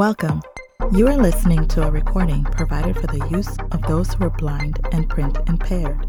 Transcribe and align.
Welcome. 0.00 0.40
You 0.92 1.08
are 1.08 1.16
listening 1.18 1.68
to 1.68 1.86
a 1.86 1.90
recording 1.90 2.42
provided 2.44 2.96
for 2.96 3.06
the 3.06 3.28
use 3.30 3.54
of 3.70 3.82
those 3.82 4.14
who 4.14 4.24
are 4.24 4.30
blind 4.30 4.80
and 4.92 5.06
print 5.06 5.36
impaired. 5.46 6.06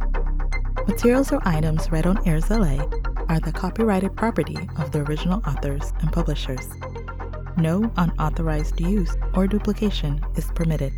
Materials 0.87 1.33
or 1.33 1.45
items 1.45 1.91
read 1.91 2.07
on 2.07 2.25
Airs 2.25 2.49
LA 2.49 2.85
are 3.27 3.41
the 3.41 3.51
copyrighted 3.51 4.15
property 4.15 4.57
of 4.77 4.93
the 4.93 4.99
original 4.99 5.41
authors 5.45 5.91
and 5.99 6.09
publishers. 6.09 6.65
No 7.57 7.91
unauthorized 7.97 8.79
use 8.79 9.13
or 9.33 9.45
duplication 9.45 10.23
is 10.37 10.49
permitted. 10.55 10.93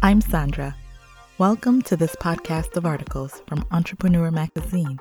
I'm 0.00 0.22
Sandra. 0.22 0.74
Welcome 1.36 1.82
to 1.82 1.94
this 1.94 2.16
podcast 2.16 2.78
of 2.78 2.86
articles 2.86 3.42
from 3.46 3.66
Entrepreneur 3.70 4.30
Magazine, 4.30 4.98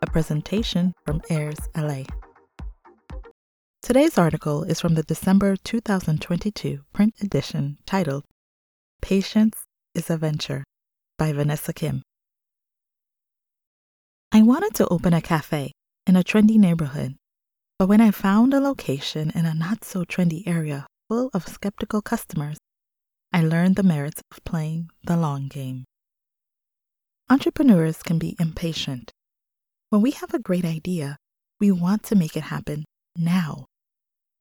a 0.00 0.06
presentation 0.06 0.94
from 1.04 1.20
Airs 1.28 1.58
LA. 1.76 2.04
Today's 3.80 4.18
article 4.18 4.64
is 4.64 4.80
from 4.80 4.96
the 4.96 5.02
December 5.02 5.56
2022 5.56 6.80
print 6.92 7.14
edition 7.22 7.78
titled 7.86 8.24
Patience 9.00 9.64
is 9.94 10.10
a 10.10 10.18
Venture 10.18 10.64
by 11.16 11.32
Vanessa 11.32 11.72
Kim. 11.72 12.02
I 14.30 14.42
wanted 14.42 14.74
to 14.74 14.88
open 14.88 15.14
a 15.14 15.22
cafe 15.22 15.72
in 16.06 16.16
a 16.16 16.24
trendy 16.24 16.58
neighborhood, 16.58 17.14
but 17.78 17.88
when 17.88 18.02
I 18.02 18.10
found 18.10 18.52
a 18.52 18.60
location 18.60 19.30
in 19.34 19.46
a 19.46 19.54
not 19.54 19.84
so 19.84 20.04
trendy 20.04 20.46
area 20.46 20.86
full 21.08 21.30
of 21.32 21.48
skeptical 21.48 22.02
customers, 22.02 22.58
I 23.32 23.40
learned 23.42 23.76
the 23.76 23.82
merits 23.82 24.20
of 24.30 24.44
playing 24.44 24.90
the 25.04 25.16
long 25.16 25.48
game. 25.48 25.84
Entrepreneurs 27.30 28.02
can 28.02 28.18
be 28.18 28.36
impatient. 28.38 29.12
When 29.88 30.02
we 30.02 30.10
have 30.10 30.34
a 30.34 30.40
great 30.40 30.66
idea, 30.66 31.16
we 31.58 31.70
want 31.70 32.02
to 32.04 32.16
make 32.16 32.36
it 32.36 32.52
happen 32.52 32.84
now. 33.16 33.67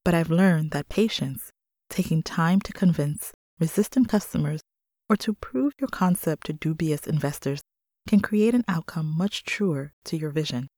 But 0.07 0.15
I've 0.15 0.29
learned 0.29 0.71
that 0.71 0.87
patience, 0.87 1.51
taking 1.89 2.23
time 2.23 2.61
to 2.61 2.71
convince 2.71 3.33
resistant 3.59 4.07
customers 4.07 4.61
or 5.09 5.17
to 5.17 5.33
prove 5.33 5.73
your 5.81 5.89
concept 5.89 6.45
to 6.45 6.53
dubious 6.53 7.05
investors, 7.05 7.59
can 8.07 8.21
create 8.21 8.55
an 8.55 8.63
outcome 8.69 9.13
much 9.17 9.43
truer 9.43 9.91
to 10.05 10.15
your 10.15 10.29
vision. 10.29 10.69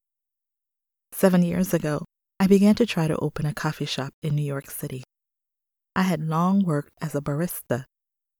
Seven 1.12 1.44
years 1.44 1.76
ago, 1.76 2.06
I 2.40 2.48
began 2.48 2.74
to 2.74 2.88
try 2.88 3.08
to 3.08 3.18
open 3.18 3.46
a 3.46 3.54
coffee 3.54 3.86
shop 3.86 4.16
in 4.24 4.34
New 4.34 4.42
York 4.42 4.72
City. 4.72 5.04
I 5.96 6.02
had 6.02 6.28
long 6.28 6.64
worked 6.64 6.94
as 7.00 7.14
a 7.14 7.22
barista 7.22 7.84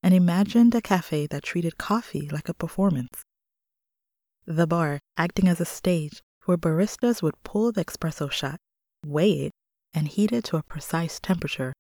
and 0.02 0.16
imagined 0.16 0.74
a 0.74 0.82
cafe 0.82 1.28
that 1.28 1.44
treated 1.44 1.78
coffee 1.78 2.28
like 2.30 2.50
a 2.50 2.56
performance. 2.56 3.22
The 4.48 4.66
bar 4.66 4.98
acting 5.18 5.48
as 5.50 5.62
a 5.62 5.66
stage 5.66 6.24
where 6.46 6.58
baristas 6.58 7.22
would 7.22 7.36
pull 7.44 7.72
the 7.72 7.86
espresso 7.86 8.32
shot, 8.32 8.58
weigh 9.06 9.34
it, 9.34 9.52
and 9.94 10.08
heat 10.08 10.32
it 10.32 10.44
to 10.46 10.58
a 10.58 10.64
precise 10.64 11.20
temperature, 11.20 11.74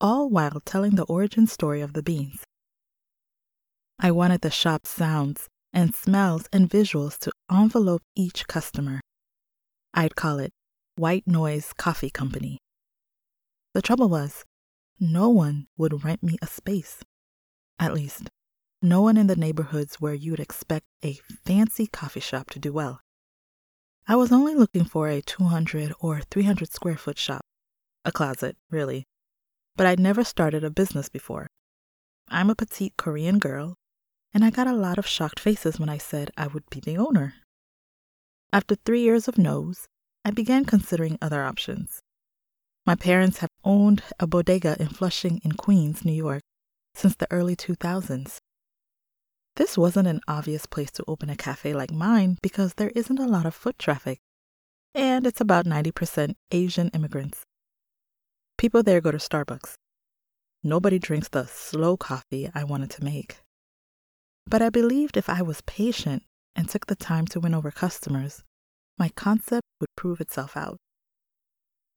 all 0.00 0.28
while 0.28 0.60
telling 0.64 0.96
the 0.96 1.04
origin 1.04 1.46
story 1.46 1.80
of 1.80 1.92
the 1.92 2.02
beans. 2.02 2.44
I 3.98 4.10
wanted 4.10 4.40
the 4.40 4.50
shop's 4.50 4.90
sounds 4.90 5.48
and 5.72 5.94
smells 5.94 6.48
and 6.52 6.68
visuals 6.68 7.18
to 7.18 7.32
envelope 7.50 8.02
each 8.14 8.46
customer. 8.46 9.00
I'd 9.92 10.16
call 10.16 10.38
it 10.38 10.52
White 10.96 11.26
Noise 11.26 11.72
Coffee 11.76 12.10
Company. 12.10 12.58
The 13.74 13.82
trouble 13.82 14.08
was, 14.08 14.44
no 15.00 15.28
one 15.28 15.66
would 15.76 16.04
rent 16.04 16.22
me 16.22 16.36
a 16.40 16.46
space. 16.46 17.02
At 17.78 17.94
least, 17.94 18.30
no 18.80 19.02
one 19.02 19.16
in 19.16 19.26
the 19.26 19.36
neighborhoods 19.36 19.96
where 20.00 20.14
you'd 20.14 20.40
expect 20.40 20.86
a 21.04 21.18
fancy 21.44 21.86
coffee 21.86 22.20
shop 22.20 22.50
to 22.50 22.58
do 22.58 22.72
well. 22.72 23.00
I 24.06 24.16
was 24.16 24.32
only 24.32 24.54
looking 24.54 24.84
for 24.84 25.08
a 25.08 25.22
200 25.22 25.94
or 25.98 26.20
300 26.30 26.70
square 26.70 26.96
foot 26.96 27.18
shop. 27.18 27.40
A 28.04 28.12
closet, 28.12 28.56
really. 28.70 29.04
But 29.76 29.86
I'd 29.86 29.98
never 29.98 30.24
started 30.24 30.62
a 30.62 30.70
business 30.70 31.08
before. 31.08 31.48
I'm 32.28 32.50
a 32.50 32.54
petite 32.54 32.98
Korean 32.98 33.38
girl, 33.38 33.76
and 34.34 34.44
I 34.44 34.50
got 34.50 34.66
a 34.66 34.74
lot 34.74 34.98
of 34.98 35.06
shocked 35.06 35.40
faces 35.40 35.80
when 35.80 35.88
I 35.88 35.96
said 35.96 36.30
I 36.36 36.48
would 36.48 36.68
be 36.68 36.80
the 36.80 36.98
owner. 36.98 37.34
After 38.52 38.74
three 38.74 39.00
years 39.00 39.26
of 39.26 39.38
no's, 39.38 39.86
I 40.22 40.30
began 40.32 40.66
considering 40.66 41.16
other 41.22 41.42
options. 41.42 42.00
My 42.86 42.94
parents 42.94 43.38
have 43.38 43.50
owned 43.64 44.02
a 44.20 44.26
bodega 44.26 44.76
in 44.78 44.88
Flushing 44.88 45.40
in 45.44 45.52
Queens, 45.52 46.04
New 46.04 46.12
York, 46.12 46.42
since 46.94 47.16
the 47.16 47.30
early 47.30 47.56
2000s. 47.56 48.36
This 49.56 49.78
wasn't 49.78 50.08
an 50.08 50.20
obvious 50.26 50.66
place 50.66 50.90
to 50.92 51.04
open 51.06 51.30
a 51.30 51.36
cafe 51.36 51.74
like 51.74 51.92
mine 51.92 52.38
because 52.42 52.74
there 52.74 52.90
isn't 52.96 53.20
a 53.20 53.26
lot 53.26 53.46
of 53.46 53.54
foot 53.54 53.78
traffic, 53.78 54.18
and 54.94 55.26
it's 55.26 55.40
about 55.40 55.64
90% 55.64 56.34
Asian 56.50 56.88
immigrants. 56.88 57.44
People 58.58 58.82
there 58.82 59.00
go 59.00 59.12
to 59.12 59.18
Starbucks. 59.18 59.74
Nobody 60.64 60.98
drinks 60.98 61.28
the 61.28 61.46
slow 61.46 61.96
coffee 61.96 62.50
I 62.52 62.64
wanted 62.64 62.90
to 62.90 63.04
make. 63.04 63.42
But 64.46 64.60
I 64.60 64.70
believed 64.70 65.16
if 65.16 65.28
I 65.28 65.42
was 65.42 65.60
patient 65.62 66.24
and 66.56 66.68
took 66.68 66.86
the 66.86 66.96
time 66.96 67.26
to 67.26 67.40
win 67.40 67.54
over 67.54 67.70
customers, 67.70 68.42
my 68.98 69.08
concept 69.10 69.66
would 69.80 69.94
prove 69.96 70.20
itself 70.20 70.56
out. 70.56 70.78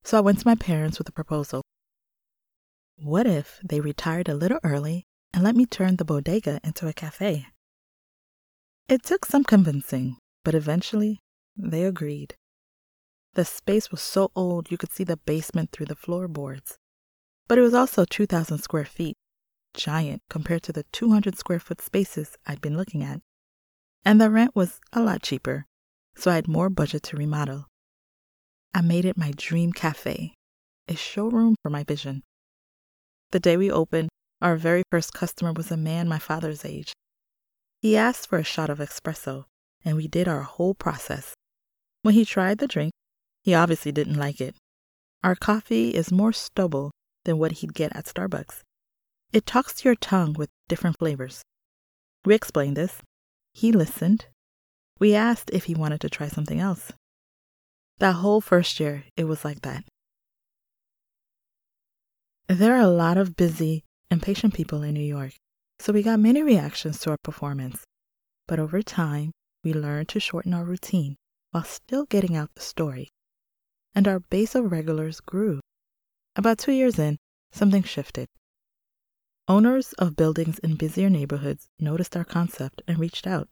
So 0.03 0.17
I 0.17 0.21
went 0.21 0.39
to 0.39 0.47
my 0.47 0.55
parents 0.55 0.99
with 0.99 1.09
a 1.09 1.11
proposal. 1.11 1.63
What 2.97 3.25
if 3.25 3.59
they 3.63 3.79
retired 3.79 4.29
a 4.29 4.35
little 4.35 4.59
early 4.63 5.05
and 5.33 5.43
let 5.43 5.55
me 5.55 5.65
turn 5.65 5.97
the 5.97 6.05
bodega 6.05 6.59
into 6.63 6.87
a 6.87 6.93
cafe. 6.93 7.47
It 8.87 9.03
took 9.03 9.25
some 9.25 9.43
convincing, 9.43 10.17
but 10.43 10.55
eventually 10.55 11.19
they 11.57 11.83
agreed. 11.83 12.35
The 13.33 13.45
space 13.45 13.91
was 13.91 14.01
so 14.01 14.31
old 14.35 14.71
you 14.71 14.77
could 14.77 14.91
see 14.91 15.03
the 15.03 15.17
basement 15.17 15.71
through 15.71 15.87
the 15.87 15.95
floorboards, 15.95 16.77
but 17.47 17.57
it 17.57 17.61
was 17.61 17.73
also 17.73 18.05
2,000 18.05 18.57
square 18.59 18.85
feet, 18.85 19.15
giant 19.73 20.21
compared 20.29 20.63
to 20.63 20.73
the 20.73 20.85
200 20.91 21.37
square 21.37 21.59
foot 21.59 21.81
spaces 21.81 22.37
I'd 22.45 22.61
been 22.61 22.77
looking 22.77 23.03
at. 23.03 23.21
And 24.05 24.19
the 24.19 24.29
rent 24.29 24.55
was 24.55 24.79
a 24.93 25.01
lot 25.01 25.21
cheaper, 25.21 25.65
so 26.15 26.31
I 26.31 26.35
had 26.35 26.47
more 26.47 26.69
budget 26.69 27.03
to 27.03 27.17
remodel. 27.17 27.67
I 28.73 28.81
made 28.81 29.05
it 29.05 29.17
my 29.17 29.33
dream 29.35 29.73
cafe, 29.73 30.33
a 30.87 30.95
showroom 30.95 31.55
for 31.61 31.69
my 31.69 31.83
vision. 31.83 32.23
The 33.31 33.39
day 33.39 33.57
we 33.57 33.69
opened, 33.69 34.09
our 34.41 34.55
very 34.55 34.83
first 34.91 35.13
customer 35.13 35.51
was 35.53 35.71
a 35.71 35.77
man 35.77 36.07
my 36.07 36.19
father's 36.19 36.63
age. 36.65 36.93
He 37.81 37.97
asked 37.97 38.27
for 38.27 38.37
a 38.37 38.43
shot 38.43 38.69
of 38.69 38.79
espresso, 38.79 39.45
and 39.83 39.95
we 39.95 40.07
did 40.07 40.27
our 40.27 40.41
whole 40.41 40.73
process. 40.73 41.33
When 42.01 42.13
he 42.13 42.25
tried 42.25 42.57
the 42.59 42.67
drink, 42.67 42.91
he 43.43 43.53
obviously 43.53 43.91
didn't 43.91 44.15
like 44.15 44.41
it. 44.41 44.55
Our 45.23 45.35
coffee 45.35 45.93
is 45.95 46.11
more 46.11 46.33
stubble 46.33 46.91
than 47.25 47.37
what 47.37 47.53
he'd 47.53 47.73
get 47.73 47.95
at 47.95 48.05
Starbucks. 48.05 48.61
It 49.33 49.45
talks 49.45 49.73
to 49.75 49.89
your 49.89 49.95
tongue 49.95 50.33
with 50.33 50.49
different 50.67 50.97
flavors. 50.99 51.41
We 52.25 52.35
explained 52.35 52.77
this. 52.77 53.01
He 53.53 53.71
listened. 53.71 54.27
We 54.99 55.15
asked 55.15 55.49
if 55.51 55.65
he 55.65 55.75
wanted 55.75 56.01
to 56.01 56.09
try 56.09 56.27
something 56.27 56.59
else. 56.59 56.91
That 57.99 58.13
whole 58.13 58.41
first 58.41 58.79
year, 58.79 59.05
it 59.15 59.25
was 59.25 59.43
like 59.43 59.61
that. 59.61 59.83
There 62.47 62.75
are 62.75 62.81
a 62.81 62.87
lot 62.87 63.17
of 63.17 63.35
busy, 63.35 63.83
impatient 64.09 64.53
people 64.53 64.83
in 64.83 64.93
New 64.93 64.99
York, 65.01 65.33
so 65.79 65.93
we 65.93 66.03
got 66.03 66.19
many 66.19 66.41
reactions 66.41 66.99
to 66.99 67.11
our 67.11 67.17
performance. 67.23 67.83
But 68.47 68.59
over 68.59 68.81
time, 68.81 69.31
we 69.63 69.73
learned 69.73 70.09
to 70.09 70.19
shorten 70.19 70.53
our 70.53 70.63
routine 70.63 71.17
while 71.51 71.63
still 71.63 72.05
getting 72.05 72.35
out 72.35 72.49
the 72.55 72.61
story. 72.61 73.09
And 73.93 74.07
our 74.07 74.19
base 74.19 74.55
of 74.55 74.71
regulars 74.71 75.19
grew. 75.19 75.59
About 76.35 76.57
two 76.57 76.71
years 76.71 76.99
in, 76.99 77.17
something 77.51 77.83
shifted. 77.83 78.27
Owners 79.47 79.93
of 79.93 80.15
buildings 80.15 80.59
in 80.59 80.75
busier 80.75 81.09
neighborhoods 81.09 81.67
noticed 81.79 82.15
our 82.15 82.25
concept 82.25 82.81
and 82.87 82.99
reached 82.99 83.25
out. 83.25 83.47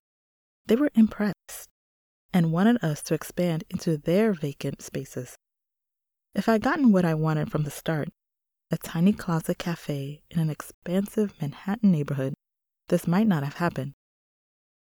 They 0.66 0.76
were 0.76 0.92
impressed 0.94 1.68
and 2.34 2.52
wanted 2.52 2.84
us 2.84 3.02
to 3.04 3.14
expand 3.14 3.64
into 3.70 3.98
their 3.98 4.34
vacant 4.34 4.82
spaces. 4.82 5.36
If 6.34 6.50
I'd 6.50 6.62
gotten 6.62 6.92
what 6.92 7.06
I 7.06 7.14
wanted 7.14 7.50
from 7.50 7.64
the 7.64 7.72
start, 7.72 8.10
a 8.72 8.78
tiny 8.78 9.14
closet 9.14 9.58
cafe 9.58 10.22
in 10.32 10.40
an 10.40 10.50
expansive 10.50 11.34
Manhattan 11.40 11.92
neighborhood, 11.92 12.34
this 12.90 13.08
might 13.08 13.28
not 13.28 13.44
have 13.44 13.56
happened. 13.56 13.94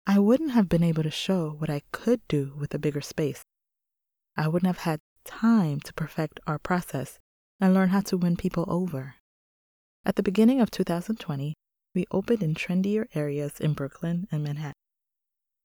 I 0.07 0.19
wouldn't 0.19 0.53
have 0.53 0.69
been 0.69 0.83
able 0.83 1.03
to 1.05 1.11
show 1.11 1.51
what 1.59 1.71
I 1.71 1.83
could 1.93 2.21
do 2.29 2.53
with 2.59 2.75
a 2.75 2.79
bigger 2.79 3.01
space. 3.01 3.43
I 4.37 4.49
wouldn't 4.49 4.67
have 4.67 4.85
had 4.85 5.01
time 5.25 5.81
to 5.81 5.95
perfect 5.95 6.41
our 6.47 6.59
process 6.59 7.19
and 7.61 7.73
learn 7.73 7.91
how 7.91 8.01
to 8.01 8.17
win 8.17 8.37
people 8.37 8.65
over. 8.69 9.15
At 10.05 10.17
the 10.17 10.23
beginning 10.23 10.61
of 10.61 10.71
2020, 10.71 11.55
we 11.95 12.07
opened 12.11 12.43
in 12.43 12.55
trendier 12.55 13.07
areas 13.15 13.61
in 13.61 13.75
Brooklyn 13.75 14.27
and 14.33 14.43
Manhattan. 14.43 14.75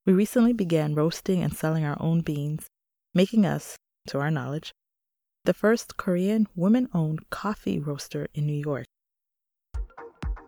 We 0.05 0.13
recently 0.13 0.53
began 0.53 0.95
roasting 0.95 1.41
and 1.41 1.55
selling 1.55 1.83
our 1.83 1.97
own 1.99 2.21
beans, 2.21 2.67
making 3.13 3.45
us, 3.45 3.75
to 4.07 4.19
our 4.19 4.31
knowledge, 4.31 4.71
the 5.47 5.53
first 5.53 5.95
Korean 5.95 6.45
woman 6.57 6.89
owned 6.93 7.21
coffee 7.29 7.79
roaster 7.79 8.27
in 8.33 8.45
New 8.45 8.61
York. 8.65 8.85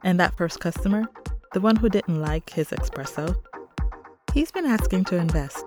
And 0.03 0.19
that 0.19 0.35
first 0.35 0.59
customer, 0.59 1.05
the 1.53 1.61
one 1.61 1.77
who 1.77 1.87
didn't 1.87 2.19
like 2.19 2.49
his 2.49 2.67
espresso, 2.71 3.33
he's 4.33 4.51
been 4.51 4.65
asking 4.65 5.05
to 5.05 5.15
invest. 5.15 5.63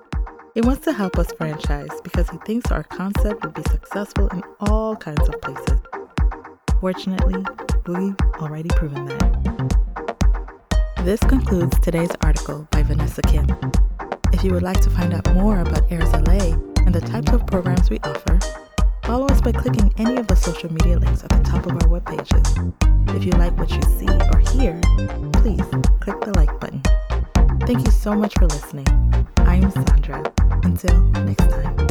He 0.52 0.61
wants 0.61 0.84
to 0.84 0.93
help 0.93 1.19
us 1.19 1.32
franchise 1.32 1.99
because 2.05 2.29
he 2.29 2.37
thinks 2.44 2.70
our 2.70 2.82
concept 2.82 3.43
would 3.43 3.55
be 3.55 3.62
successful 3.70 4.29
in 4.29 4.43
all 4.61 4.96
kinds 4.96 5.26
of 5.26 5.40
places. 5.40 5.81
Fortunately, 6.78 7.43
we've 7.87 8.14
already 8.38 8.69
proven 8.76 9.06
that. 9.06 9.78
This 11.06 11.20
concludes 11.20 11.78
today's 11.81 12.12
article 12.20 12.69
by 12.70 12.82
Vanessa 12.82 13.23
Kim. 13.23 13.46
If 14.35 14.44
you 14.44 14.52
would 14.52 14.62
like 14.62 14.82
to 14.82 14.90
find 14.90 15.14
out 15.14 15.32
more 15.32 15.61
about 15.61 15.90
Airs 15.90 16.12
LA 16.12 16.52
and 16.85 16.94
the 16.94 17.00
types 17.00 17.32
of 17.32 17.46
programs 17.46 17.88
we 17.88 17.99
offer, 18.00 18.38
follow 19.02 19.26
us 19.26 19.40
by 19.40 19.52
clicking 19.52 19.93
any 19.99 20.16
of 20.16 20.26
the 20.26 20.37
social 20.37 20.72
media 20.72 20.99
links 20.99 21.22
at 21.25 21.31
the 21.31 21.43
top 21.44 21.66
of 21.66 21.82
our 21.82 21.88
web 21.88 22.06
pages. 22.06 22.43
If 23.14 23.25
you 23.25 23.32
like 23.32 23.56
what 23.58 23.70
you 23.70 23.82
see 23.99 24.08
or 24.08 24.38
hear, 24.38 24.81
please 25.34 25.66
click 26.00 26.20
the 26.20 26.32
like 26.34 26.58
button. 26.60 26.82
Thank 27.66 27.84
you 27.87 27.93
so 27.93 28.14
much 28.14 28.34
for 28.34 28.46
listening. 28.46 28.87
I'm 29.38 29.70
Sandra. 29.70 30.22
Until 30.64 31.00
next 31.25 31.49
time. 31.50 31.81